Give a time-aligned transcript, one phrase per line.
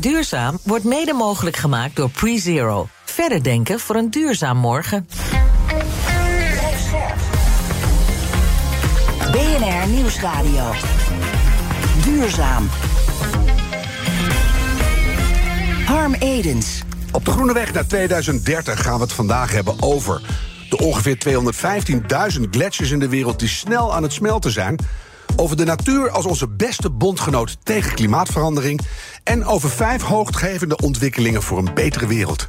[0.00, 2.88] Duurzaam wordt mede mogelijk gemaakt door PreZero.
[3.04, 5.08] Verder denken voor een duurzaam morgen.
[9.32, 10.72] BNR Nieuwsradio.
[12.04, 12.68] Duurzaam.
[15.84, 16.82] Harm Edens.
[17.12, 20.20] Op de Groene Weg naar 2030 gaan we het vandaag hebben over
[20.70, 21.16] de ongeveer
[22.38, 24.76] 215.000 gletsjers in de wereld die snel aan het smelten zijn.
[25.36, 28.80] Over de natuur als onze beste bondgenoot tegen klimaatverandering.
[29.24, 32.48] En over vijf hoogtgevende ontwikkelingen voor een betere wereld.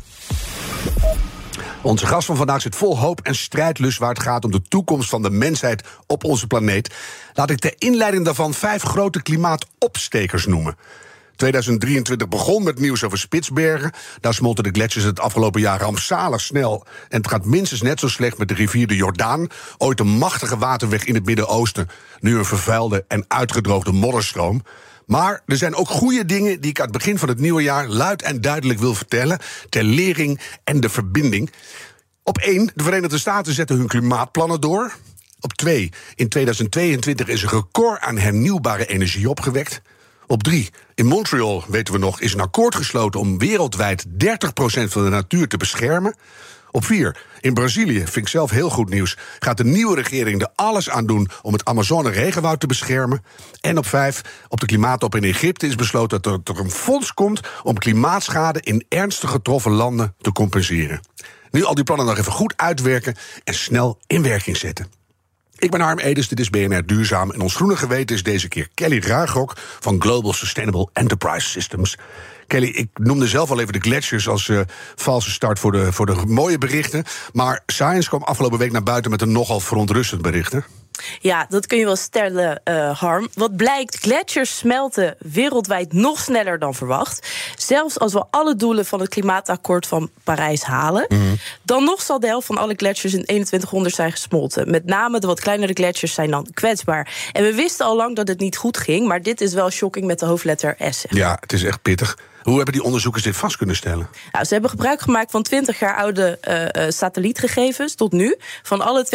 [1.81, 5.09] Onze gast van vandaag zit vol hoop en strijdlust waar het gaat om de toekomst
[5.09, 6.93] van de mensheid op onze planeet.
[7.33, 10.75] Laat ik ter inleiding daarvan vijf grote klimaatopstekers noemen.
[11.43, 13.91] 2023 begon met nieuws over Spitsbergen.
[14.19, 16.85] Daar smolten de gletsjers het afgelopen jaar rampzalig snel.
[17.09, 19.47] En het gaat minstens net zo slecht met de rivier de Jordaan.
[19.77, 21.87] Ooit een machtige waterweg in het Midden-Oosten.
[22.19, 24.63] Nu een vervuilde en uitgedroogde modderstroom.
[25.05, 27.87] Maar er zijn ook goede dingen die ik aan het begin van het nieuwe jaar
[27.87, 29.39] luid en duidelijk wil vertellen.
[29.69, 31.51] Ter lering en de verbinding.
[32.23, 34.93] Op één, de Verenigde Staten zetten hun klimaatplannen door.
[35.39, 39.81] Op twee, in 2022 is een record aan hernieuwbare energie opgewekt.
[40.33, 44.07] Op drie, in Montreal, weten we nog, is een akkoord gesloten om wereldwijd 30%
[44.65, 46.15] van de natuur te beschermen.
[46.71, 50.51] Op vier, in Brazilië, vind ik zelf heel goed nieuws, gaat de nieuwe regering er
[50.55, 53.23] alles aan doen om het Amazone-regenwoud te beschermen.
[53.61, 57.39] En op vijf, op de klimaattop in Egypte is besloten dat er een fonds komt
[57.63, 61.01] om klimaatschade in ernstig getroffen landen te compenseren.
[61.51, 65.02] Nu al die plannen nog even goed uitwerken en snel in werking zetten.
[65.63, 67.31] Ik ben Harm Edens, dit is BNR Duurzaam.
[67.31, 71.97] En ons groene geweten is deze keer Kelly Ruigrok van Global Sustainable Enterprise Systems.
[72.47, 74.61] Kelly, ik noemde zelf al even de gletsjers als uh,
[74.95, 77.03] valse start voor de, voor de mooie berichten.
[77.33, 80.53] Maar Science kwam afgelopen week naar buiten met een nogal verontrustend bericht.
[81.19, 83.27] Ja, dat kun je wel stellen, uh, Harm.
[83.33, 87.27] Wat blijkt, gletsjers smelten wereldwijd nog sneller dan verwacht.
[87.57, 91.05] Zelfs als we alle doelen van het klimaatakkoord van Parijs halen...
[91.09, 91.37] Mm.
[91.63, 94.71] dan nog zal de helft van alle gletsjers in 2100 zijn gesmolten.
[94.71, 97.29] Met name de wat kleinere gletsjers zijn dan kwetsbaar.
[97.31, 99.07] En we wisten al lang dat het niet goed ging...
[99.07, 101.05] maar dit is wel shocking met de hoofdletter S.
[101.09, 102.17] Ja, het is echt pittig.
[102.43, 104.07] Hoe hebben die onderzoekers dit vast kunnen stellen?
[104.31, 108.35] Nou, ze hebben gebruik gemaakt van 20 jaar oude uh, satellietgegevens tot nu.
[108.63, 109.07] Van alle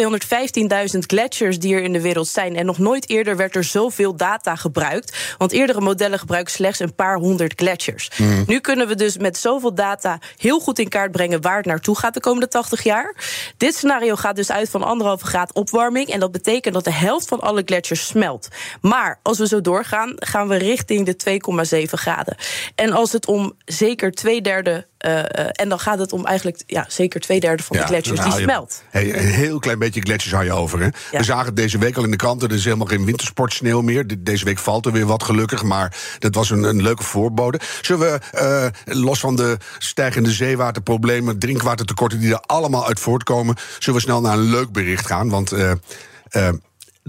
[0.93, 2.55] 215.000 gletsjers die er in de wereld zijn.
[2.55, 5.35] En nog nooit eerder werd er zoveel data gebruikt.
[5.37, 8.09] Want eerdere modellen gebruiken slechts een paar honderd gletsjers.
[8.17, 8.43] Mm.
[8.47, 11.97] Nu kunnen we dus met zoveel data heel goed in kaart brengen waar het naartoe
[11.97, 13.15] gaat de komende 80 jaar.
[13.57, 16.07] Dit scenario gaat dus uit van anderhalve graad opwarming.
[16.07, 18.47] En dat betekent dat de helft van alle gletsjers smelt.
[18.81, 22.37] Maar als we zo doorgaan, gaan we richting de 2,7 graden.
[22.75, 24.87] En als het het om zeker twee derde.
[25.05, 25.19] Uh,
[25.51, 28.83] en dan gaat het om eigenlijk ja, zeker twee derde van de gletsjers die smelt.
[28.89, 30.79] Hey, een heel klein beetje gletsjers hou je over.
[30.79, 31.17] Hè?
[31.17, 32.49] We zagen het deze week al in de kranten.
[32.49, 34.23] Er is helemaal geen wintersportsneeuw meer.
[34.23, 35.63] Deze week valt er weer wat gelukkig.
[35.63, 37.59] Maar dat was een, een leuke voorbode.
[37.81, 43.99] Zullen we, uh, los van de stijgende zeewaterproblemen, drinkwatertekorten die er allemaal uit voortkomen, zullen
[43.99, 45.29] we snel naar een leuk bericht gaan?
[45.29, 45.53] Want.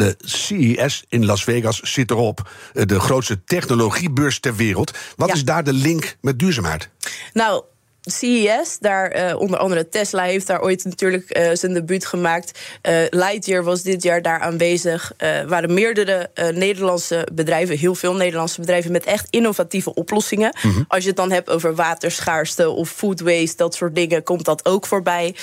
[0.00, 2.50] De CES in Las Vegas zit erop.
[2.72, 4.98] Eh, de grootste technologiebeurs ter wereld.
[5.16, 6.88] Wat is daar de link met duurzaamheid?
[7.32, 7.64] Nou,
[8.10, 12.58] CES, daar uh, onder andere Tesla heeft daar ooit natuurlijk uh, zijn debuut gemaakt.
[12.88, 15.12] Uh, Lightyear was dit jaar daar aanwezig.
[15.16, 20.56] Er waren meerdere Nederlandse bedrijven, heel veel Nederlandse bedrijven met echt innovatieve oplossingen.
[20.62, 20.84] Mm -hmm.
[20.88, 24.64] Als je het dan hebt over waterschaarste of food waste, dat soort dingen, komt dat
[24.64, 25.34] ook voorbij.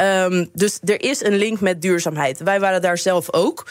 [0.00, 2.40] Um, dus er is een link met duurzaamheid.
[2.40, 3.66] Wij waren daar zelf ook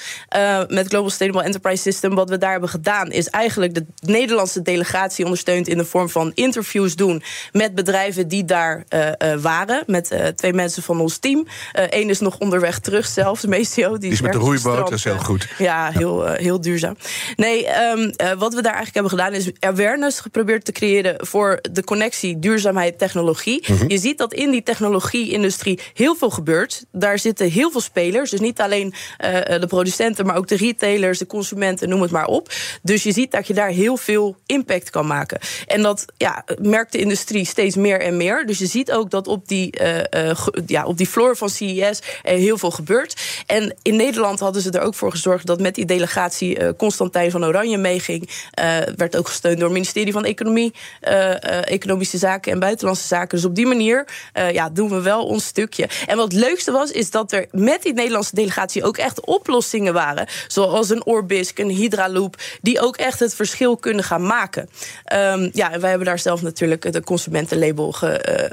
[0.67, 2.15] met Global Sustainable Enterprise System.
[2.15, 6.31] Wat we daar hebben gedaan is eigenlijk de Nederlandse delegatie ondersteund in de vorm van
[6.33, 9.83] interviews doen met bedrijven die daar uh, uh, waren.
[9.85, 11.47] Met uh, twee mensen van ons team.
[11.73, 13.89] Eén is nog onderweg terug zelfs, Meestio.
[13.89, 15.47] Die, die is met de roeiboot, dat is heel goed.
[15.57, 16.95] Ja, heel, heel duurzaam.
[17.35, 19.33] Nee, um, wat we daar eigenlijk hebben gedaan...
[19.33, 23.63] is awareness geprobeerd te creëren voor de connectie duurzaamheid, technologie.
[23.67, 23.89] Mm -hmm.
[23.89, 26.85] Je ziet dat in die technologie-industrie heel veel gebeurt.
[26.91, 28.29] Daar zitten heel veel spelers.
[28.29, 32.51] Dus niet alleen de producenten, maar ook de retailers, de consumenten, noem het maar op.
[32.81, 35.39] Dus je ziet dat je daar heel veel impact kan maken.
[35.67, 39.27] En dat ja, merkt de industrie steeds meer en meer Dus je ziet ook dat
[39.27, 39.73] op die,
[40.65, 43.21] ja, op die floor van CES heel veel gebeurt.
[43.45, 47.45] En in Nederland hadden ze er ook voor gezorgd dat met die delegatie Constantijn van
[47.45, 48.29] Oranje meeging.
[48.95, 50.73] werd ook gesteund door het ministerie van Economie,
[51.63, 53.37] Economische Zaken en Buitenlandse Zaken.
[53.37, 54.07] Dus op die manier
[54.51, 55.89] ja, doen we wel ons stukje.
[56.07, 59.93] En wat het leukste was, is dat er met die Nederlandse delegatie ook echt oplossingen
[59.93, 60.27] waren.
[60.47, 64.69] Zoals een Orbisk, een Hydraloop, die ook echt het verschil kunnen gaan maken.
[65.13, 67.91] Um, ja, en wij hebben daar zelf natuurlijk de consumentenlabel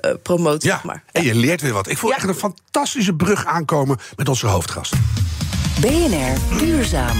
[0.00, 0.62] gepromoot.
[0.62, 1.02] Ja, zeg maar.
[1.12, 1.88] en je leert weer wat.
[1.88, 4.94] Ik voel echt een fantastische brug aankomen met onze hoofdgast.
[5.80, 7.16] BNR Duurzaam.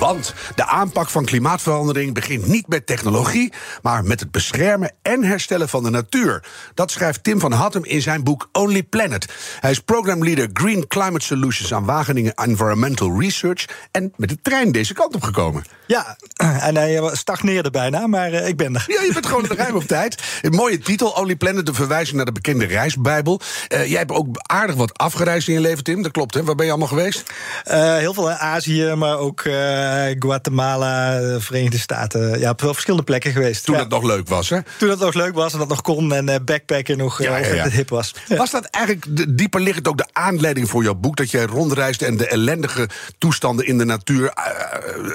[0.00, 3.52] Want de aanpak van klimaatverandering begint niet met technologie,
[3.82, 6.44] maar met het beschermen en herstellen van de natuur.
[6.74, 9.32] Dat schrijft Tim van Hattem in zijn boek Only Planet.
[9.60, 14.94] Hij is programleader Green Climate Solutions aan Wageningen Environmental Research en met de trein deze
[14.94, 15.64] kant op gekomen.
[15.86, 16.16] Ja,
[16.68, 18.84] en hij stagneerde bijna, maar ik ben er.
[18.86, 20.22] Ja, je bent gewoon ruim op tijd.
[20.42, 23.40] Een mooie titel, Only Planet, de verwijzing naar de bekende reisbijbel.
[23.68, 26.02] Uh, jij hebt ook aardig wat afgereisd in je leven, Tim.
[26.02, 26.44] Dat klopt, hè?
[26.44, 27.32] Waar ben je allemaal geweest?
[27.70, 32.38] Uh, heel veel in Azië, maar ook uh, Guatemala, de Verenigde Staten.
[32.38, 33.64] Ja, op wel verschillende plekken geweest.
[33.64, 33.80] Toen ja.
[33.80, 34.58] dat nog leuk was, hè?
[34.78, 37.62] Toen dat nog leuk was en dat nog kon en uh, backpacken nog ja, ja,
[37.62, 38.14] het hip was.
[38.28, 41.16] Was dat eigenlijk dieper liggend ook de aanleiding voor jouw boek?
[41.16, 42.88] Dat jij rondreisde en de ellendige
[43.18, 44.32] toestanden in de natuur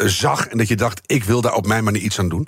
[0.06, 0.48] zag...
[0.48, 2.48] en dat je dacht, ik wil daar op mijn manier iets aan doen?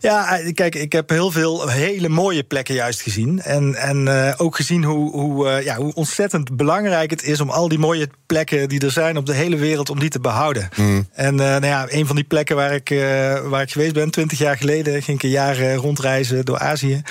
[0.00, 3.42] Ja, kijk, ik heb heel veel hele mooie plekken juist gezien.
[3.42, 7.40] En, en ook gezien hoe, hoe, ja, hoe ontzettend belangrijk het is...
[7.40, 9.90] om al die mooie plekken die er zijn op de hele wereld...
[9.90, 10.68] om die te behouden.
[10.76, 11.08] Mm.
[11.12, 14.38] En nou ja, een van die plekken waar ik, uh, waar ik geweest ben, twintig
[14.38, 17.02] jaar geleden, ging ik een jaar uh, rondreizen door Azië.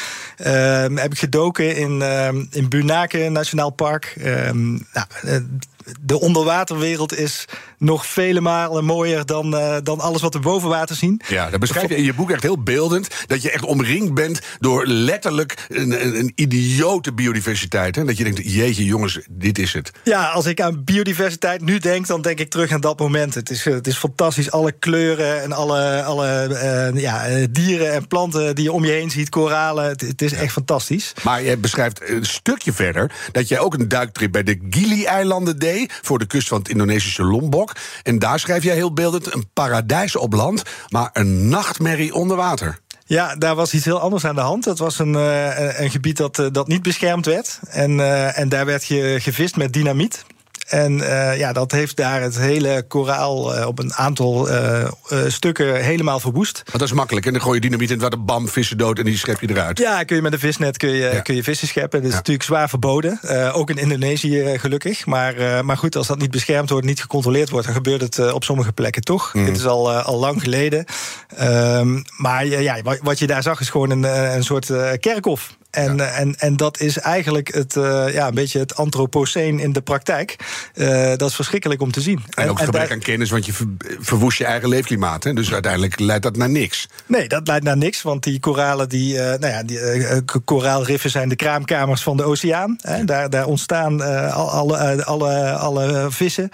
[0.46, 2.02] Uh, heb ik gedoken in,
[2.52, 4.16] in Bunaken Nationaal Park.
[4.94, 5.06] nou,
[6.02, 7.46] de onderwaterwereld is
[7.84, 11.22] nog vele malen mooier dan, uh, dan alles wat we boven water zien.
[11.28, 13.08] Ja, dat beschrijf je in je boek echt heel beeldend.
[13.28, 17.96] Dat je echt omringd bent door letterlijk een, een, een idiote biodiversiteit.
[17.96, 18.06] Hè?
[18.06, 19.92] Dat je denkt, jeetje jongens, dit is het.
[20.04, 23.34] Ja, als ik aan biodiversiteit nu denk, dan denk ik terug aan dat moment.
[23.34, 26.48] Het is, het is fantastisch, alle kleuren en alle, alle
[26.94, 29.86] uh, ja, dieren en planten die je om je heen ziet, koralen.
[29.86, 30.38] Het, het is ja.
[30.38, 31.14] echt fantastisch.
[31.24, 36.00] Maar je beschrijft een stukje verder dat jij ook een duiktrip bij de Gili-eilanden deed
[36.02, 37.73] voor de kust van het Indonesische Lombok.
[38.04, 42.80] En daar schrijf jij heel beeldend een paradijs op land, maar een nachtmerrie onder water.
[43.06, 44.64] Ja, daar was iets heel anders aan de hand.
[44.64, 47.60] Dat was een, uh, een gebied dat, uh, dat niet beschermd werd.
[47.70, 50.26] En, uh, en daar werd je gevist met dynamiet.
[50.74, 54.88] En uh, ja, dat heeft daar het hele koraal uh, op een aantal uh,
[55.28, 56.62] stukken helemaal verwoest.
[56.66, 57.26] Maar dat is makkelijk.
[57.26, 59.50] En dan gooi je dynamiet in het water, bam, vissen dood en die schep je
[59.50, 59.78] eruit.
[59.78, 61.20] Ja, kun je met een visnet kun je, ja.
[61.20, 62.00] kun je vissen scheppen.
[62.00, 62.18] Dat is ja.
[62.18, 63.20] natuurlijk zwaar verboden.
[63.54, 65.06] ook in Indonesië gelukkig.
[65.06, 68.44] Maar, maar goed, als dat niet beschermd wordt, niet gecontroleerd wordt, dan gebeurt het op
[68.44, 69.34] sommige plekken toch.
[69.34, 69.46] Mm.
[69.46, 70.86] Dit is al, al lang geleden.
[71.42, 74.04] Um, maar ja, wat je daar zag is gewoon een,
[74.36, 75.56] een soort kerkhof.
[75.74, 76.06] En, ja.
[76.06, 80.36] en, en dat is eigenlijk het, uh, ja, een beetje het antropoceen in de praktijk.
[80.76, 82.24] Uh, dat is verschrikkelijk om te zien.
[82.30, 83.68] En, en ook gebrek aan kennis, want je ver,
[84.00, 85.24] verwoest je eigen leefklimaat.
[85.24, 85.34] Hè?
[85.34, 86.88] Dus uiteindelijk leidt dat naar niks.
[87.06, 88.02] Nee, dat leidt naar niks.
[88.02, 89.80] Want die koralen, die, uh, nou ja, die
[90.46, 92.78] koraalriffen zijn de kraamkamers van de oceaan.
[92.82, 93.06] Hè?
[93.06, 96.50] Daar, daar ontstaan alle, alle, alle vissen.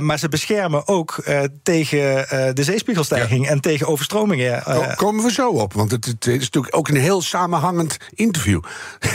[0.00, 1.24] maar ze beschermen ook
[1.62, 3.50] tegen de zeespiegelstijging ja.
[3.50, 4.62] en tegen overstromingen.
[4.96, 8.60] Komen we zo op, want het, het is natuurlijk ook een heel samenhangend interview.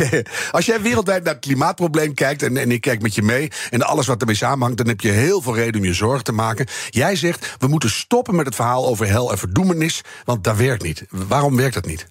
[0.52, 3.82] Als jij wereldwijd naar het klimaatprobleem kijkt en, en ik kijk met je mee en
[3.82, 6.68] alles wat ermee samenhangt, dan heb je heel veel reden om je zorgen te maken.
[6.90, 10.84] Jij zegt we moeten stoppen met het verhaal over hel en verdoemenis, want dat werkt
[10.84, 11.06] niet.
[11.10, 12.08] Waarom werkt dat niet?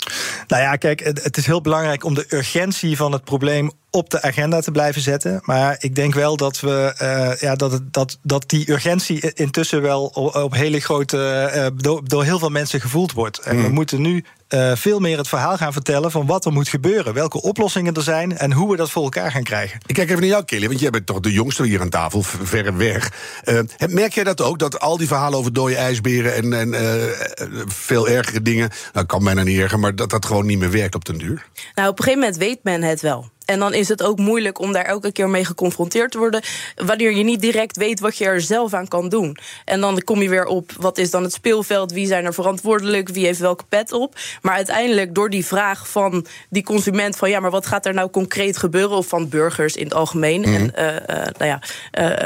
[0.47, 4.23] Nou ja, kijk, het is heel belangrijk om de urgentie van het probleem op de
[4.23, 5.41] agenda te blijven zetten.
[5.43, 10.05] Maar ik denk wel dat, we, uh, ja, dat, dat, dat die urgentie intussen wel
[10.05, 11.53] op, op hele grote.
[11.55, 13.39] Uh, door, door heel veel mensen gevoeld wordt.
[13.39, 13.63] En mm.
[13.63, 17.15] we moeten nu uh, veel meer het verhaal gaan vertellen van wat er moet gebeuren.
[17.15, 19.81] Welke oplossingen er zijn en hoe we dat voor elkaar gaan krijgen.
[19.87, 22.23] Ik kijk even naar jou, Kelly, want jij bent toch de jongste hier aan tafel,
[22.23, 23.13] verre weg.
[23.45, 27.65] Uh, merk jij dat ook, dat al die verhalen over dode ijsberen en, en uh,
[27.67, 30.95] veel ergere dingen, nou kan bijna niet erger, maar dat dat gewoon niet meer werkt
[30.95, 31.47] op den duur?
[31.75, 33.33] Nou, op een gegeven moment weet men het wel.
[33.45, 36.43] En dan is het ook moeilijk om daar elke keer mee geconfronteerd te worden.
[36.75, 39.37] Wanneer je niet direct weet wat je er zelf aan kan doen.
[39.65, 41.93] En dan kom je weer op wat is dan het speelveld?
[41.93, 43.09] Wie zijn er verantwoordelijk?
[43.09, 44.17] Wie heeft welke pet op?
[44.43, 48.11] Maar uiteindelijk door die vraag van die consument: van ja, maar wat gaat er nou
[48.11, 48.97] concreet gebeuren?
[48.97, 50.41] Of van burgers in het algemeen.
[50.41, 50.55] Mm -hmm.
[50.55, 51.63] En uh, uh, nou ja,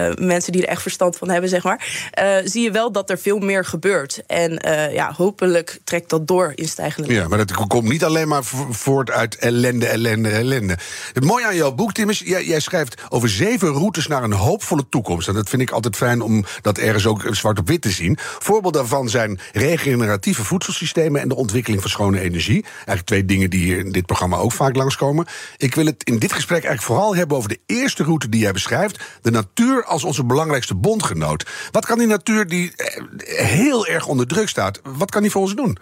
[0.08, 1.86] uh, mensen die er echt verstand van hebben, zeg maar.
[2.44, 4.22] zie je wel dat er veel meer gebeurt.
[4.26, 4.60] En
[4.92, 9.10] ja, hopelijk trekt dat door in stijgende Ja, maar dat komt niet alleen maar voort
[9.10, 10.78] uit ellende, ellende, ellende.
[11.12, 14.32] Het mooie aan jouw boek, Tim, is jij, jij schrijft over zeven routes naar een
[14.32, 15.28] hoopvolle toekomst.
[15.28, 18.18] En dat vind ik altijd fijn om dat ergens ook zwart op wit te zien.
[18.20, 22.64] Voorbeelden daarvan zijn regeneratieve voedselsystemen en de ontwikkeling van schone energie.
[22.74, 25.26] Eigenlijk twee dingen die hier in dit programma ook vaak langskomen.
[25.56, 28.52] Ik wil het in dit gesprek eigenlijk vooral hebben over de eerste route die jij
[28.52, 31.46] beschrijft: de natuur als onze belangrijkste bondgenoot.
[31.70, 35.42] Wat kan die natuur die eh, heel erg onder druk staat, wat kan die voor
[35.42, 35.78] ons doen?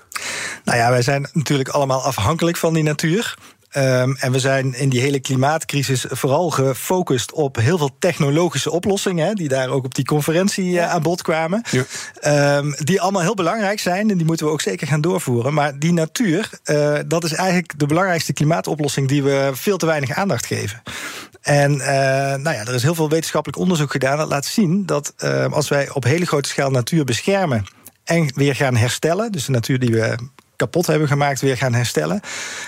[0.64, 3.34] Nou ja, wij zijn natuurlijk allemaal afhankelijk van die natuur.
[3.76, 9.26] Ehm, en we zijn in die hele klimaatcrisis vooral gefocust op heel veel technologische oplossingen,
[9.26, 11.62] hè, die daar ook op die conferentie uh, aan bod kwamen.
[11.70, 11.84] Ja.
[12.20, 15.54] Ehm, die allemaal heel belangrijk zijn en die moeten we ook zeker gaan doorvoeren.
[15.54, 20.10] Maar die natuur, uh, dat is eigenlijk de belangrijkste klimaatoplossing die we veel te weinig
[20.10, 20.82] aandacht geven.
[21.42, 25.12] En uh, nou ja, er is heel veel wetenschappelijk onderzoek gedaan dat laat zien dat
[25.16, 27.66] ehm, als wij op hele grote schaal natuur beschermen
[28.04, 30.16] en weer gaan herstellen, dus de natuur die we
[30.56, 32.20] kapot hebben gemaakt weer gaan herstellen.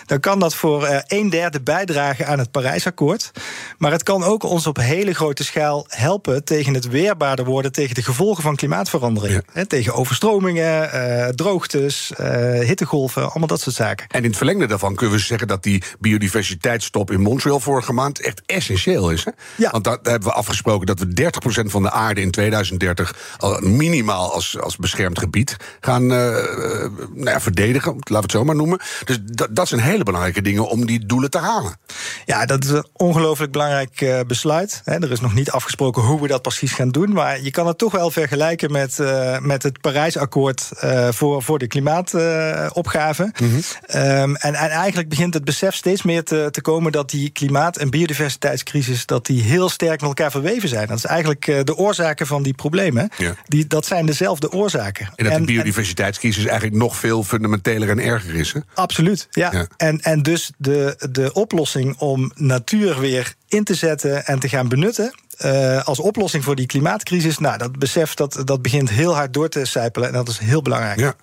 [0.07, 3.31] Dan kan dat voor uh, een derde bijdragen aan het Parijsakkoord.
[3.79, 7.95] Maar het kan ook ons op hele grote schaal helpen tegen het weerbaarder worden tegen
[7.95, 9.43] de gevolgen van klimaatverandering.
[9.67, 12.27] tegen overstromingen, uh, droogtes, uh,
[12.61, 14.07] hittegolven, allemaal dat soort zaken.
[14.09, 18.21] En in het verlengde daarvan kunnen we zeggen dat die biodiversiteitstop in Montreal vorige maand
[18.21, 19.25] echt essentieel is.
[19.25, 19.31] Hè?
[19.57, 19.71] Ja.
[19.71, 21.31] Want daar hebben we afgesproken dat we
[21.65, 27.41] 30% van de aarde in 2030 al minimaal als, als beschermd gebied gaan nou ja,
[27.41, 28.81] verdedigen laten we het zo maar noemen.
[29.05, 31.77] Dus dat, dat zijn hele belangrijke dingen om die doelen te halen.
[32.25, 34.83] Ja, dat is een ongelooflijk belangrijk uh, besluit.
[34.85, 37.13] Er is nog niet afgesproken hoe we dat precies gaan doen.
[37.13, 41.59] Maar je kan het toch wel vergelijken met, uh, met het Parijsakkoord uh, voor, voor
[41.59, 43.33] de klimaatopgave.
[43.41, 44.01] Mm -hmm.
[44.03, 47.77] um, en, en eigenlijk begint het besef steeds meer te, te komen dat die klimaat-
[47.77, 50.87] en biodiversiteitscrisis dat die heel sterk met elkaar verweven zijn.
[50.87, 53.11] Dat is eigenlijk de oorzaken van die problemen.
[53.17, 53.35] Ja.
[53.45, 55.13] Die, dat zijn dezelfde oorzaken.
[55.17, 58.53] En dat en, de biodiversiteitscrisis eigenlijk nog veel fundamenteler en erger is.
[58.53, 58.61] Hè?
[58.75, 59.53] Absoluut, ja.
[59.53, 59.67] ja.
[59.77, 64.69] En, en dus de, de oplossing om natuur weer in te zetten en te gaan
[64.69, 65.15] benutten.
[65.45, 67.39] Uh, als oplossing voor die klimaatcrisis.
[67.39, 70.09] Nou, dat besef dat, dat begint heel hard door te sijpelen.
[70.09, 70.99] En dat is heel belangrijk.
[70.99, 71.15] Ja.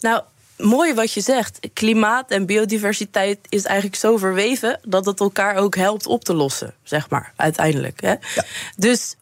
[0.00, 0.22] Nou,
[0.56, 1.58] mooi wat je zegt.
[1.72, 6.74] Klimaat en biodiversiteit is eigenlijk zo verweven dat het elkaar ook helpt op te lossen,
[6.82, 8.00] zeg maar, uiteindelijk.
[8.00, 8.10] Hè?
[8.10, 8.44] Ja.
[8.76, 9.16] Dus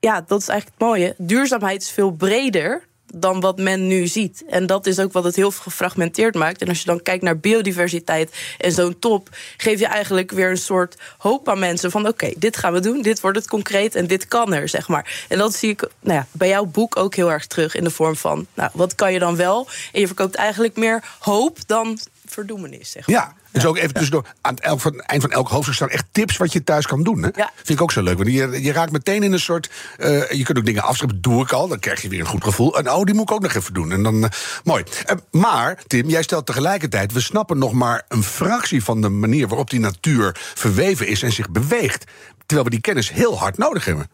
[0.00, 1.14] ja, dat is eigenlijk het mooie.
[1.18, 2.82] Duurzaamheid is veel breder
[3.14, 4.44] dan wat men nu ziet.
[4.48, 6.60] En dat is ook wat het heel gefragmenteerd maakt.
[6.62, 10.56] En als je dan kijkt naar biodiversiteit en zo'n top, geef je eigenlijk weer een
[10.56, 13.94] soort hoop aan mensen van oké, okay, dit gaan we doen, dit wordt het concreet
[13.94, 15.24] en dit kan er, zeg maar.
[15.28, 17.90] En dat zie ik nou ja, bij jouw boek ook heel erg terug in de
[17.90, 19.68] vorm van, nou, wat kan je dan wel?
[19.92, 23.16] En je verkoopt eigenlijk meer hoop dan verdoemenis, zeg maar.
[23.16, 25.88] Ja, dus ook even tussendoor, aan het, elk, van, het eind van elk hoofdstuk staan
[25.88, 27.22] echt tips wat je thuis kan doen.
[27.22, 27.28] Hè?
[27.34, 27.50] Ja.
[27.54, 28.16] Vind ik ook zo leuk.
[28.16, 29.70] Want je, je raakt meteen in een soort.
[29.98, 31.68] Uh, je kunt ook dingen afschrijven, doe ik al.
[31.68, 32.78] Dan krijg je weer een goed gevoel.
[32.78, 33.92] En oh, die moet ik ook nog even doen.
[33.92, 34.28] En dan, uh,
[34.64, 34.84] mooi.
[35.10, 37.12] Uh, maar, Tim, jij stelt tegelijkertijd.
[37.12, 41.32] We snappen nog maar een fractie van de manier waarop die natuur verweven is en
[41.32, 42.04] zich beweegt.
[42.46, 44.10] Terwijl we die kennis heel hard nodig hebben.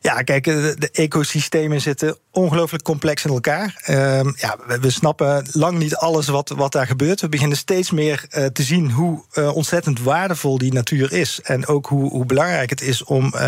[0.00, 3.82] Ja, kijk, de, de, ecosystemen zitten ongelooflijk complex in elkaar.
[3.86, 3.96] Uh,
[4.34, 7.20] ja, we, we, snappen lang niet alles wat, wat daar gebeurt.
[7.20, 11.40] We beginnen steeds meer uh, te zien hoe uh, ontzettend waardevol die natuur is.
[11.42, 13.40] En ook hoe, hoe belangrijk het is om, uh,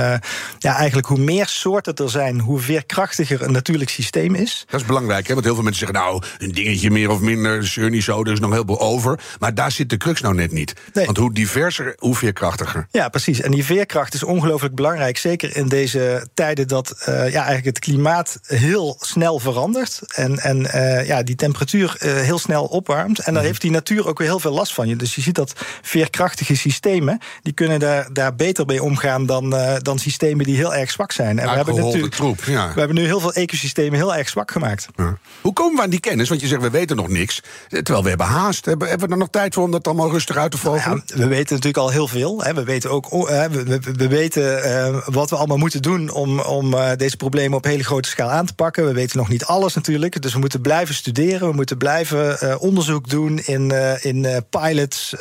[0.59, 4.65] ja, eigenlijk hoe meer soorten er zijn, hoe veerkrachtiger een natuurlijk systeem is.
[4.71, 5.33] Dat is belangrijk, hè?
[5.33, 8.33] want heel veel mensen zeggen, nou, een dingetje meer of minder, zeur niet zo, er
[8.33, 9.21] is nog heel veel over.
[9.39, 10.73] Maar daar zit de crux nou net niet.
[10.93, 11.05] Nee.
[11.05, 12.87] Want hoe diverser, hoe veerkrachtiger.
[12.91, 13.41] Ja, precies.
[13.41, 18.39] En die veerkracht is ongelooflijk belangrijk, zeker in deze tijden dat ja, eigenlijk het klimaat
[18.75, 20.01] heel snel verandert.
[20.15, 23.19] En, en uh, ja, die temperatuur uh, heel snel opwarmt.
[23.19, 24.97] En dan heeft die natuur ook weer heel veel last van je.
[24.97, 25.53] Dus je ziet dat
[25.83, 30.91] veerkrachtige systemen, die kunnen daar, daar beter mee omgaan dan, dan systemen die heel erg
[30.91, 31.39] zwak zijn.
[31.39, 32.73] En we hebben natuurlijk troep, ja.
[32.73, 34.87] we hebben nu heel veel ecosystemen heel erg zwak gemaakt.
[34.97, 35.17] Ja.
[35.41, 36.29] Hoe komen we aan die kennis?
[36.29, 37.43] Want je zegt we weten nog niks.
[37.69, 38.65] Terwijl we hebben haast.
[38.65, 40.59] Hebben, hebben we er nog tijd voor om dat allemaal rustig uit te?
[40.65, 42.43] Nou ja, we weten natuurlijk al heel veel.
[42.43, 42.55] Hè.
[42.55, 47.17] We weten ook we, we, we weten wat we allemaal moeten doen om, om deze
[47.17, 48.64] problemen op hele grote schaal aan te pakken.
[48.73, 50.23] We weten nog niet alles natuurlijk.
[50.23, 51.49] Dus we moeten blijven studeren.
[51.49, 55.15] We moeten blijven uh, onderzoek doen in, uh, in pilots,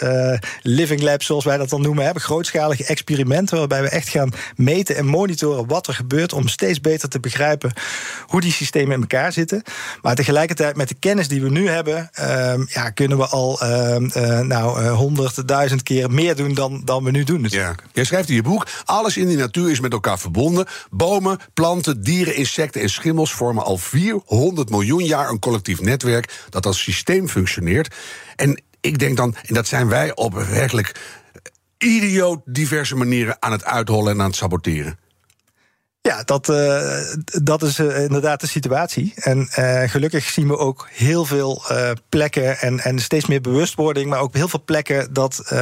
[0.61, 2.03] living labs, zoals wij dat dan noemen.
[2.03, 6.33] Hebben grootschalige experimenten waarbij we echt gaan meten en monitoren wat er gebeurt.
[6.33, 7.73] Om steeds beter te begrijpen
[8.27, 9.63] hoe die systemen in elkaar zitten.
[10.01, 14.47] Maar tegelijkertijd met de kennis die we nu hebben, ehm, ja, kunnen we al ehm,
[14.47, 17.45] nou, honderdduizend keer meer doen dan, dan we nu doen.
[17.49, 17.75] Ja.
[17.91, 20.65] Jij schrijft in je boek: alles in die natuur is met elkaar verbonden.
[20.89, 26.65] Bomen, planten, dieren, insecten en schimmels vormen al 400 miljoen jaar een collectief netwerk dat
[26.65, 27.95] als systeem functioneert.
[28.35, 31.01] En ik denk dan, en dat zijn wij op werkelijk
[31.77, 34.99] idioot diverse manieren aan het uithollen en aan het saboteren.
[36.09, 36.81] Ja, dat, uh,
[37.43, 39.13] dat is uh, inderdaad de situatie.
[39.15, 41.63] En uh, gelukkig zien we ook heel veel
[42.09, 45.53] plekken en, en steeds meer bewustwording, maar ook heel veel plekken dat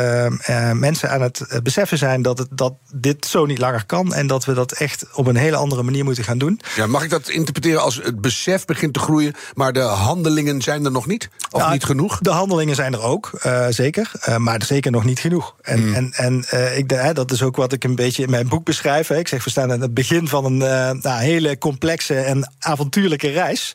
[0.73, 4.45] mensen aan het beseffen zijn dat, het, dat dit zo niet langer kan en dat
[4.45, 6.59] we dat echt op een hele andere manier moeten gaan doen.
[6.75, 10.85] Ja, mag ik dat interpreteren als het besef begint te groeien, maar de handelingen zijn
[10.85, 11.29] er nog niet?
[11.51, 12.19] Of niet genoeg?
[12.19, 13.31] De handelingen zijn er ook,
[13.69, 15.55] zeker, maar zeker nog niet genoeg.
[15.61, 15.93] En, Hmm.
[15.93, 19.07] en, en ik, dat is ook wat ik een beetje in mijn boek beschrijf.
[19.07, 19.17] Hè.
[19.17, 23.29] Ik zeg, we staan aan het begin van een uh, nou, hele complexe en avontuurlijke
[23.29, 23.73] reis.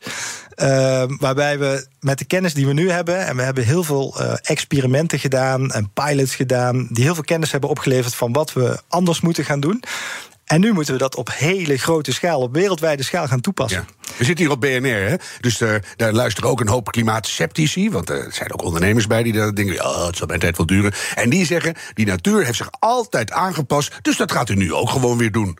[0.62, 4.14] Uh, waarbij we met de kennis die we nu hebben, en we hebben heel veel
[4.20, 8.80] uh, experimenten gedaan en pilots gedaan, die heel veel kennis hebben opgeleverd van wat we
[8.88, 9.82] anders moeten gaan doen.
[10.46, 13.88] En nu moeten we dat op hele grote schaal, op wereldwijde schaal gaan toepassen.
[14.16, 15.14] We zitten hier op BNR, hè?
[15.40, 17.90] dus uh, daar luisteren ook een hoop klimaatceptici.
[17.90, 20.66] Want er zijn ook ondernemers bij die dan denken: oh, het zal mijn tijd wel
[20.66, 20.92] duren.
[21.14, 24.90] En die zeggen: die natuur heeft zich altijd aangepast, dus dat gaat u nu ook
[24.90, 25.58] gewoon weer doen.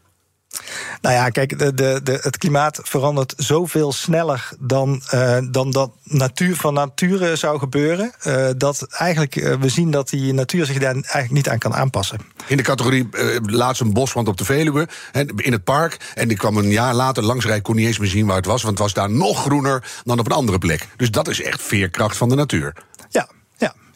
[1.01, 5.91] Nou ja, kijk, de, de, de, het klimaat verandert zoveel sneller dan, uh, dan dat
[6.03, 8.13] natuur van nature zou gebeuren.
[8.27, 11.75] Uh, dat eigenlijk uh, we zien dat die natuur zich daar eigenlijk niet aan kan
[11.75, 12.19] aanpassen.
[12.47, 13.09] In de categorie
[13.43, 14.89] laatst een boswand op de Veluwe,
[15.37, 16.13] in het park.
[16.15, 18.47] En ik kwam een jaar later langs rijden, kon niet eens meer zien waar het
[18.47, 18.63] was.
[18.63, 20.87] Want het was daar nog groener dan op een andere plek.
[20.97, 22.75] Dus dat is echt veerkracht van de natuur.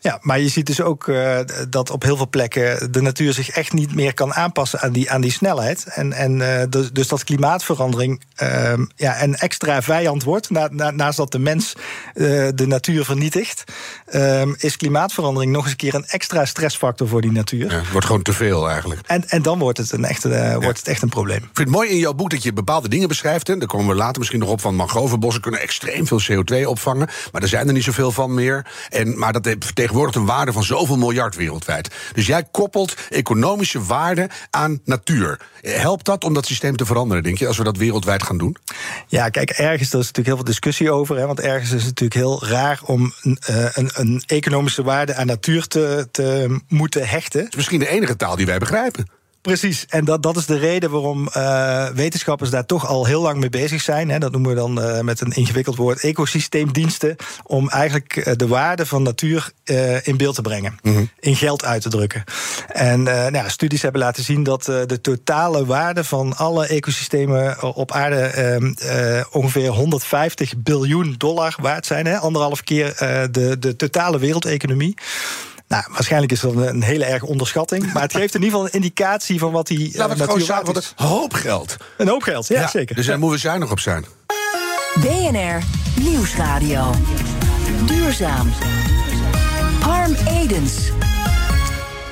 [0.02, 1.38] Ja, maar je ziet dus ook uh,
[1.68, 5.10] dat op heel veel plekken de natuur zich echt niet meer kan aanpassen aan die,
[5.10, 5.84] aan die snelheid.
[5.84, 10.50] En, en uh, dus, dus dat klimaatverandering uh, ja, een extra vijand wordt.
[10.50, 11.74] Na, na, naast dat de mens
[12.14, 13.64] uh, de natuur vernietigt,
[14.06, 17.70] ehm, is klimaatverandering nog eens een keer een extra stressfactor voor die natuur.
[17.70, 19.00] Ja, het wordt gewoon te veel eigenlijk.
[19.06, 20.58] En, en dan wordt het, een echt, ja.
[20.60, 21.36] wordt het echt een probleem.
[21.36, 23.48] Ik vind het mooi in jouw boek dat je bepaalde dingen beschrijft.
[23.48, 27.08] En daar komen we later misschien nog op van mangrovenbossen kunnen extreem veel CO2 opvangen.
[27.32, 28.66] Maar er zijn er niet zoveel van meer.
[28.88, 29.44] En, maar dat
[29.90, 31.94] vertegenwoordigt een waarde van zoveel miljard wereldwijd.
[32.12, 35.40] Dus jij koppelt economische waarde aan natuur.
[35.60, 38.56] Helpt dat om dat systeem te veranderen, denk je, als we dat wereldwijd gaan doen?
[39.06, 41.16] Ja, kijk, ergens er is natuurlijk heel veel discussie over.
[41.16, 43.34] Hè, want ergens is het natuurlijk heel raar om uh,
[43.72, 47.40] een, een, economische waarde aan natuur te, te moeten hechten.
[47.40, 49.19] Het is misschien de enige taal die wij begrijpen.
[49.42, 53.40] Precies, en dat, dat is de reden waarom uh, wetenschappers daar toch al heel lang
[53.40, 54.10] mee bezig zijn.
[54.10, 54.18] Hè.
[54.18, 57.16] Dat noemen we dan uh, met een ingewikkeld woord ecosysteemdiensten.
[57.46, 59.52] Om eigenlijk uh, de waarde van natuur
[60.02, 61.10] in beeld te brengen, mm -hmm.
[61.20, 62.24] in geld uit te drukken.
[62.68, 67.92] En nou ja, studies hebben laten zien dat de totale waarde van alle ecosystemen op
[67.92, 72.06] aarde ongeveer 150 biljoen dollar waard zijn.
[72.06, 72.18] Hè.
[72.18, 72.94] Anderhalf keer
[73.30, 74.96] de, de totale wereldeconomie.
[75.70, 77.92] Nou, waarschijnlijk is dat een hele erge onderschatting.
[77.92, 80.44] Maar het geeft in ieder geval een indicatie van wat die Laten we het natuur
[80.44, 81.76] gewoon zeggen, een hoop geld.
[81.96, 82.96] Een hoop geld, ja, ja zeker.
[82.96, 84.04] Dus daar moeten we zuinig op zijn.
[84.94, 85.62] BNR
[86.00, 86.94] Nieuwsradio.
[87.86, 88.52] Duurzaam.
[89.80, 90.90] Harm Edens.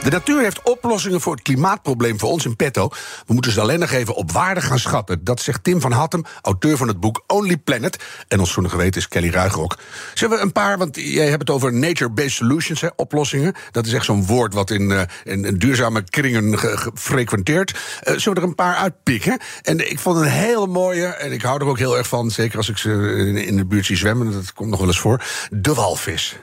[0.08, 2.88] De natuur heeft oplossingen voor het klimaatprobleem voor ons in petto.
[3.26, 5.24] We moeten ze alleen nog even op waarde gaan schatten.
[5.24, 8.04] Dat zegt Tim van Hattem, auteur van het boek Only Planet.
[8.28, 9.78] En ons zoene geweten is Kelly Ruigrok.
[10.14, 13.54] Zullen we een paar, want jij hebt het over nature-based solutions, hè, oplossingen.
[13.70, 17.70] Dat is echt zo'n woord wat in, uh, in, duurzame kringen gefrequenteerd.
[17.70, 19.38] Uh, zullen we er een paar uitpikken?
[19.62, 22.30] En ik vond een hele mooie, en ik hou er ook heel erg van...
[22.30, 22.90] zeker als ik ze
[23.46, 25.24] in de buurt zie zwemmen, dat komt nog wel eens voor...
[25.50, 26.36] de walvis.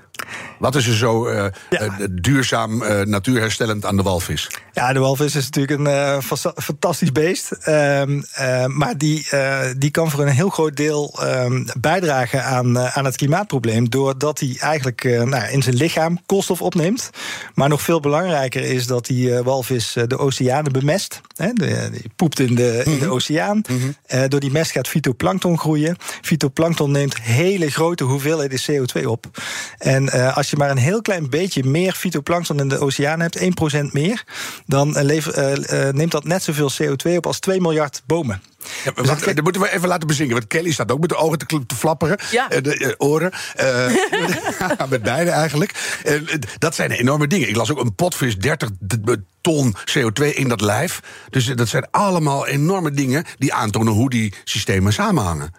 [0.60, 1.82] Wat is er zo uh, ja.
[1.82, 4.50] uh, duurzaam, uh, natuurherstellend aan de walvis?
[4.76, 6.22] Ja, de walvis is natuurlijk een
[6.56, 7.52] fantastisch beest.
[7.52, 8.22] Ehm,
[8.78, 9.28] maar die,
[9.78, 13.90] die kan voor een heel groot deel um, bijdragen aan, aan het klimaatprobleem.
[13.90, 17.10] Doordat hij eigenlijk nou, in zijn lichaam koolstof opneemt.
[17.54, 21.22] Maar nog veel belangrijker is dat die walvis de oceanen bemest.
[21.36, 23.64] Hè, de, die poept in de, in de oceaan.
[23.70, 24.30] Mm -hmm.
[24.30, 25.98] door die mest gaat fytoplankton groeien.
[26.22, 29.26] Fytoplankton neemt hele grote hoeveelheden CO2 op.
[29.78, 33.44] En als je maar een heel klein beetje meer fytoplankton in de oceaan hebt, 1%
[33.92, 34.24] meer,
[34.66, 38.42] dan uh, lever, uh, neemt dat net zoveel CO2 op als 2 miljard bomen.
[38.84, 40.34] Ja, wacht, dat moeten we even laten bezingen.
[40.34, 42.18] Want Kelly staat ook met de ogen te, te flapperen.
[42.32, 42.48] Ja.
[42.48, 43.32] De, de oren.
[43.62, 46.00] Uh, met beide eigenlijk.
[46.06, 47.50] Uh, dat zijn enorme dingen.
[47.50, 48.70] Ik las ook een potvis 30
[49.42, 51.00] ton CO2 in dat lijf.
[51.30, 55.54] Dus dat zijn allemaal enorme dingen die aantonen hoe die systemen samenhangen.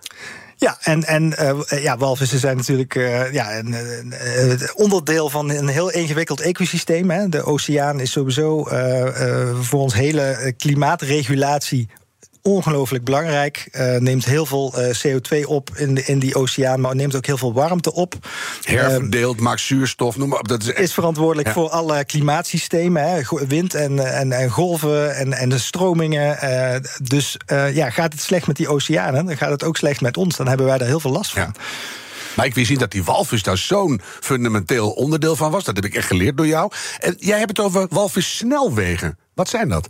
[0.59, 3.75] Ja, en, en uh, ja, walvissen zijn natuurlijk uh, ja, een,
[4.75, 7.11] onderdeel van een heel ingewikkeld ecosysteem.
[7.11, 7.29] Hè.
[7.29, 11.89] De oceaan is sowieso uh, voor ons hele klimaatregulatie
[12.47, 13.69] ongelooflijk belangrijk.
[13.73, 17.27] Uh, neemt heel veel uh, CO2 op in, de, in die oceaan, maar neemt ook
[17.27, 18.15] heel veel warmte op.
[18.63, 20.49] Herverdeeld, uh, maakt zuurstof, noem maar op.
[20.49, 20.79] Dat is, echt...
[20.79, 21.55] is verantwoordelijk ja.
[21.55, 23.11] voor alle klimaatsystemen.
[23.11, 26.39] Hè, wind en, en, en golven en, en de stromingen.
[27.03, 27.37] dus
[27.73, 30.37] ja, gaat het slecht met die oceanen, dan gaat het ook slecht met ons.
[30.37, 31.43] Dan hebben wij daar heel veel last van.
[31.43, 31.53] Ja.
[32.37, 35.65] Maar ik wist niet dat die walvis daar zo'n fundamenteel onderdeel van was.
[35.65, 36.71] Dat heb ik echt geleerd door jou.
[36.99, 39.19] En jij hebt het over walvissnelwegen.
[39.35, 39.89] Wat zijn dat?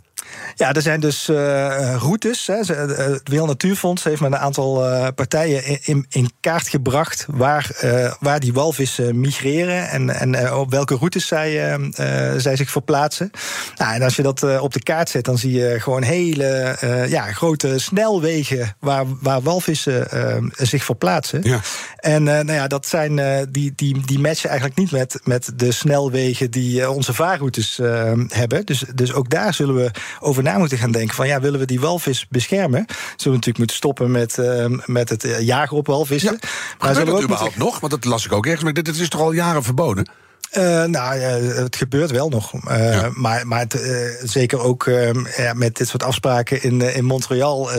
[0.57, 2.47] Ja, er zijn dus uh, routes.
[2.47, 2.55] Hè.
[2.55, 8.13] Het Wereld Natuurfonds heeft met een aantal uh, partijen in, in, kaart gebracht waar, uh,
[8.19, 11.79] waar die walvissen migreren en, en op welke routes zij,
[12.37, 13.31] zij zich verplaatsen.
[13.75, 16.75] Nou, en als je dat op de kaart zet, dan zie je gewoon hele
[17.09, 20.07] ja, grote snelwegen waar, waar walvissen
[20.51, 21.39] zich verplaatsen.
[21.43, 21.59] Ja.
[21.95, 26.51] En nou ja, dat zijn, die, die, die matchen eigenlijk niet met, met de snelwegen
[26.51, 27.79] die onze vaarroutes
[28.27, 28.65] hebben.
[28.65, 31.65] Dus, dus ook daar zullen we over na moeten gaan denken: van ja, willen we
[31.65, 32.85] die walvis beschermen?
[32.87, 36.37] Zullen we natuurlijk moeten stoppen met, uh, met het eh, jagen op walvissen.
[36.41, 37.79] Ja, maar, maar dat überhaupt nog?
[37.79, 38.63] Want dat las ik ook ergens.
[38.63, 40.07] Maar dit is toch al jaren verboden?
[40.57, 42.53] Uh, nou, uh, het gebeurt wel nog.
[42.53, 43.09] Uh, ja.
[43.13, 43.79] Maar, maar het,
[44.23, 44.89] zeker ook
[45.37, 47.71] ja, met dit soort afspraken in, in Montreal...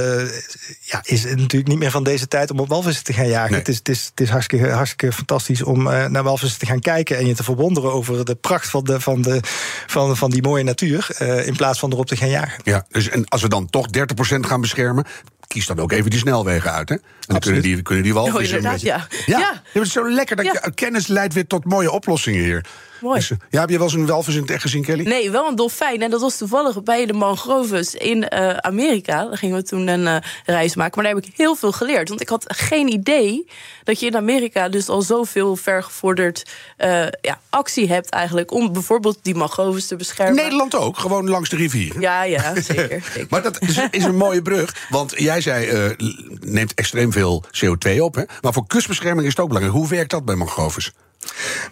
[0.81, 3.51] ja, is het natuurlijk niet meer van deze tijd om op walvissen te gaan jagen.
[3.51, 3.59] Nee.
[3.59, 7.17] Het, is, het, is, het is hartstikke, hartstikke fantastisch om naar walvissen te gaan kijken...
[7.17, 9.41] en je te verwonderen over de pracht van, de, van, de,
[9.87, 11.21] van, van die mooie natuur...
[11.45, 12.61] in plaats van erop te gaan jagen.
[12.65, 14.01] Ja, dus en als we dan toch 30%
[14.41, 15.07] gaan beschermen
[15.49, 16.89] kies dan ook even die snelwegen uit.
[16.89, 16.95] Hè?
[16.95, 18.67] En dan kunnen die, kunnen die walvissen...
[18.67, 19.07] Oh, ja.
[19.27, 19.39] Ja.
[19.39, 19.63] ja.
[19.73, 22.65] Het is zo lekker dat je kennis leidt weer tot mooie oplossingen hier.
[23.01, 23.19] Mooi.
[23.19, 25.05] Dus, ja, heb je wel eens een walvis in het echt gezien, Kelly?
[25.05, 26.03] Nee, wel een dolfijn.
[26.03, 29.25] En dat was toevallig bij de mangroves in uh, Amerika.
[29.25, 30.93] Daar gingen we toen een uh, reis maken.
[30.95, 32.09] Maar daar heb ik heel veel geleerd.
[32.09, 33.47] Want ik had geen idee
[33.85, 38.53] dat je in Amerika dus al zoveel vergevorderd uh, ja, actie hebt eigenlijk...
[38.53, 40.35] om bijvoorbeeld die mangroves te beschermen.
[40.35, 42.01] Nederland ook, gewoon langs de rivier.
[42.01, 42.65] Ja, ja, zeker.
[42.65, 43.27] zeker.
[43.29, 44.87] maar dat is, is, een mooie brug.
[44.89, 45.95] Want jij zei,
[46.41, 48.15] neemt extreem veel CO2 op.
[48.15, 48.23] Hè?
[48.41, 49.79] Maar voor kustbescherming is het ook belangrijk.
[49.79, 50.93] Hoe werkt dat bij mangroves?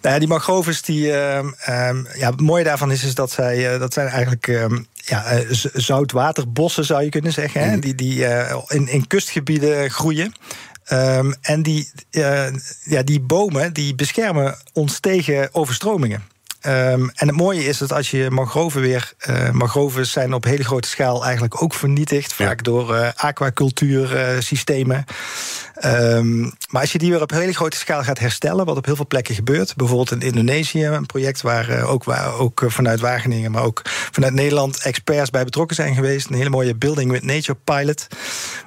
[0.02, 1.40] Nou ja, die mangroves, die, uh,
[2.14, 4.64] ja, het mooie daarvan is, is dat zij uh, dat zijn eigenlijk uh,
[4.94, 7.60] ja, uh, zoutwaterbossen, zou je kunnen zeggen.
[7.60, 7.70] Hè?
[7.70, 7.80] Mhm.
[7.80, 8.26] Die, die
[8.68, 10.34] in, in kustgebieden groeien.
[10.92, 11.90] Um, en die,
[12.84, 16.22] ja, die bomen die beschermen ons tegen overstromingen.
[16.62, 19.12] Um, en het mooie is dat als je mangroven weer.
[19.28, 22.32] Uh, mangroven zijn op hele grote schaal eigenlijk ook vernietigd.
[22.32, 25.04] Vaak door uh, aquacultuursystemen.
[25.84, 28.96] Um, maar als je die weer op hele grote schaal gaat herstellen, wat op heel
[28.96, 33.62] veel plekken gebeurt, bijvoorbeeld in Indonesië, een project waar ook, waar, ook vanuit Wageningen, maar
[33.62, 36.28] ook vanuit Nederland experts bij betrokken zijn geweest.
[36.28, 38.06] Een hele mooie Building with Nature pilot.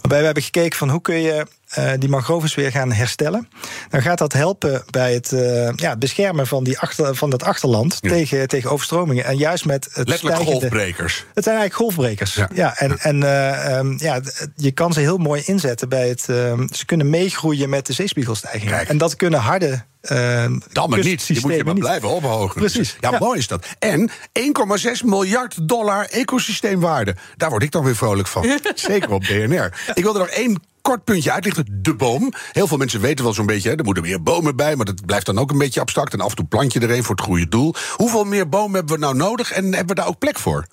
[0.01, 1.45] Waarbij we hebben gekeken van hoe kun je
[1.77, 3.49] uh, die mangroves weer gaan herstellen.
[3.89, 7.97] Dan gaat dat helpen bij het uh, ja, beschermen van, die achter, van dat achterland
[8.01, 8.09] ja.
[8.09, 9.25] tegen, tegen overstromingen.
[9.25, 11.25] En juist met het Letterlijk stijgende, golfbrekers.
[11.33, 12.33] Het zijn eigenlijk golfbrekers.
[12.33, 14.19] Ja, ja en, en uh, um, ja,
[14.55, 16.21] je kan ze heel mooi inzetten bij het.
[16.21, 18.71] ze kunnen meegroeien met de zeespiegelstijging.
[18.71, 18.89] Kijk.
[18.89, 21.27] En dat kunnen harde uh, Dan maar niet.
[21.27, 21.83] Je moet je maar niet.
[21.83, 22.59] blijven ophogen.
[22.59, 22.97] Precies.
[22.99, 23.65] Ja, ja, mooi is dat.
[23.79, 27.15] En 1,6 miljard dollar ecosysteemwaarde.
[27.37, 28.59] Daar word ik dan weer vrolijk van.
[28.75, 29.91] Zeker op BNR.
[29.93, 31.79] Ik wil er nog één kort puntje uitlichten.
[31.81, 32.33] De boom.
[32.51, 35.05] Heel veel mensen weten wel zo'n beetje, hè, er moeten meer bomen bij, maar dat
[35.05, 36.13] blijft dan ook een beetje abstract.
[36.13, 37.75] En af en toe plant je er een voor het goede doel.
[37.95, 40.65] Hoeveel meer bomen hebben we nou nodig en hebben we daar ook plek voor?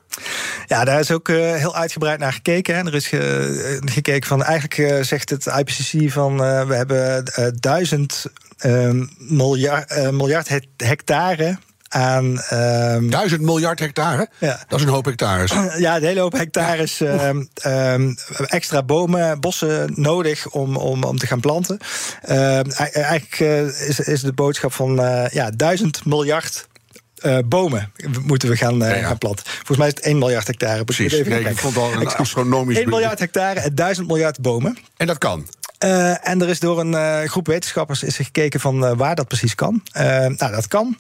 [0.67, 2.77] Ja, daar is ook uh, heel uitgebreid naar gekeken.
[2.77, 2.85] Hè.
[2.85, 7.25] Er is ge, uh, gekeken van, eigenlijk uh, zegt het IPCC van we hebben
[7.61, 8.25] duizend
[9.19, 12.43] miljard, miljard hectare aan.
[12.53, 14.29] Um, Duizend miljard hectare?
[14.39, 14.65] Ja.
[14.69, 15.53] Dat is een hoop hectares.
[15.77, 21.27] Ja, een hele hoop hectares um, um, extra bomen, bossen nodig om, om, om te
[21.27, 21.79] gaan planten.
[22.23, 26.67] eigenlijk uh, is, is de boodschap van uh, ja, duizend miljard
[27.23, 29.07] uh, bomen moeten we gaan, uh, ja, ja.
[29.07, 29.45] gaan planten.
[29.47, 30.85] Volgens mij is het 1 miljard hectare.
[30.85, 32.77] Precies, nee, ik vond al een astronomisch...
[32.77, 34.79] 1 miljard hectare en 1000 miljard bomen.
[34.97, 35.47] En dat kan?
[35.85, 39.15] Uh, en er is door een uh, groep wetenschappers is er gekeken van uh, waar
[39.15, 39.83] dat precies kan.
[39.93, 40.97] nou, dat kan.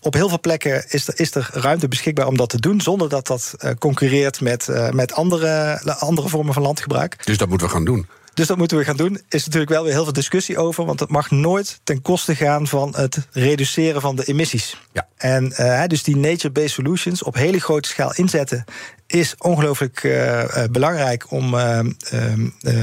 [0.00, 3.08] op heel veel plekken is er, is er ruimte beschikbaar om dat te doen, zonder
[3.08, 7.26] dat dat concurreert met, met andere, andere vormen van landgebruik.
[7.26, 8.06] Dus dat moeten we gaan doen.
[8.34, 9.20] Dus dat moeten we gaan doen.
[9.28, 12.66] Is natuurlijk wel weer heel veel discussie over, want het mag nooit ten koste gaan
[12.66, 14.80] van het reduceren van de emissies.
[14.92, 15.08] Ja.
[15.16, 18.64] En uh, dus die nature-based solutions op hele grote schaal inzetten
[19.10, 21.80] is ongelooflijk uh, belangrijk om, uh,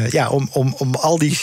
[0.09, 1.39] ja, om, om, om al die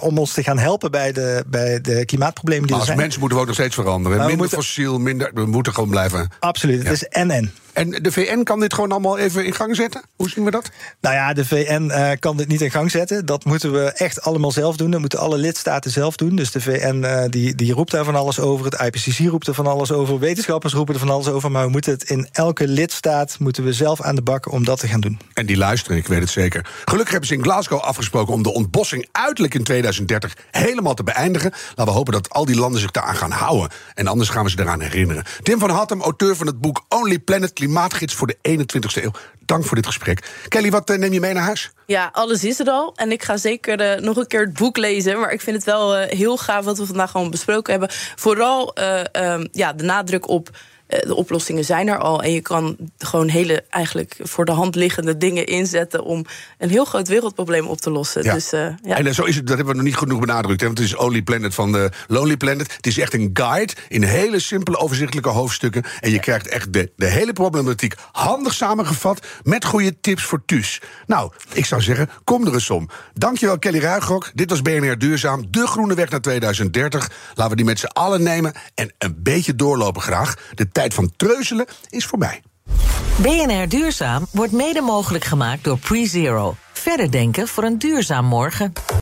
[0.00, 2.96] om ons te gaan helpen bij de, bij de klimaatproblemen die maar er zijn.
[2.96, 4.18] Als mensen moeten we ook nog steeds veranderen.
[4.18, 5.30] Maar minder moeten, fossiel, minder.
[5.34, 6.28] We moeten gewoon blijven.
[6.40, 6.82] Absoluut.
[6.82, 6.88] Ja.
[6.88, 7.08] Het is.
[7.08, 7.52] En
[7.84, 10.02] de VN kan dit gewoon allemaal even in gang zetten?
[10.16, 10.70] Hoe zien we dat?
[11.00, 13.26] Nou ja, de VN uh, kan dit niet in gang zetten.
[13.26, 14.90] Dat moeten we echt allemaal zelf doen.
[14.90, 16.36] Dat moeten alle lidstaten zelf doen.
[16.36, 18.64] Dus de VN uh, die, die roept daar van alles over.
[18.64, 20.18] Het IPCC roept er van alles over.
[20.18, 21.50] Wetenschappers roepen er van alles over.
[21.50, 24.80] Maar we moeten het in elke lidstaat moeten we zelf aan de bak om dat
[24.80, 25.18] te gaan doen.
[25.34, 26.66] En die luisteren, ik weet het zeker.
[26.84, 31.50] Gelukkig hebben ze in Glasgow afgesproken om de ontbossing uiterlijk in 2030 helemaal te beëindigen.
[31.68, 33.70] Laten we hopen dat al die landen zich daaraan gaan houden.
[33.94, 35.24] En anders gaan we ze eraan herinneren.
[35.42, 39.10] Tim van Hattem, auteur van het boek Only Planet Klimaatgids voor de 21ste eeuw.
[39.40, 40.30] Dank voor dit gesprek.
[40.48, 41.70] Kelly, wat uh, neem je mee naar huis?
[41.86, 42.92] Ja, alles is er al.
[42.96, 45.20] En ik ga zeker uh, nog een keer het boek lezen.
[45.20, 47.90] Maar ik vind het wel uh, heel gaaf wat we vandaag gewoon besproken hebben.
[48.16, 48.76] Vooral
[49.12, 50.50] um, ja, de nadruk op
[50.88, 52.22] de oplossingen zijn er al.
[52.22, 56.24] En je kan gewoon hele eigenlijk voor de hand liggende dingen inzetten om
[56.58, 58.22] een heel groot wereldprobleem op te lossen.
[58.22, 58.34] Ja.
[58.34, 58.76] Dus, ja.
[58.82, 60.60] En zo is het, dat hebben we nog niet genoeg benadrukt.
[60.60, 62.76] Hè, want het is Only Planet van de Lonely Planet.
[62.76, 65.84] Het is echt een guide in hele simpele, overzichtelijke hoofdstukken.
[66.00, 70.80] En je krijgt echt de, de hele problematiek handig samengevat met goede tips voor thuis.
[71.06, 72.88] Nou, ik zou zeggen, kom er eens om.
[73.14, 74.30] Dankjewel Kelly Ruigrok.
[74.34, 77.10] Dit was BNR Duurzaam, de groene weg naar 2030.
[77.34, 80.34] Laten we die met z'n allen nemen en een beetje doorlopen graag.
[80.54, 82.42] De tijd van treuzelen is voorbij.
[83.16, 86.54] BNR Duurzaam wordt mede mogelijk gemaakt door PreZero.
[86.72, 88.72] Verder denken voor een duurzaam morgen.